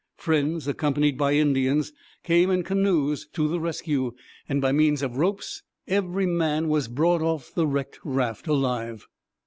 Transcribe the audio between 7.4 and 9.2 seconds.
the wrecked raft alive.